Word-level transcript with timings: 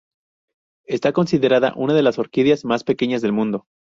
Está 0.87 1.13
considerada 1.13 1.73
una 1.75 1.93
de 1.93 2.01
las 2.01 2.17
orquídeas 2.17 2.65
más 2.65 2.83
pequeñas 2.83 3.21
del 3.21 3.33
mundo. 3.33 3.67